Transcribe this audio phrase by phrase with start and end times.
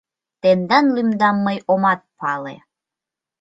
[0.41, 2.55] —Тендан лӱмдам мый омат пале.